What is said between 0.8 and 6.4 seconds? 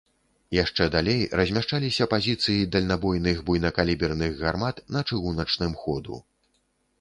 далей размяшчаліся пазіцыі дальнабойных буйнакаліберных гармат на чыгуначным ходу.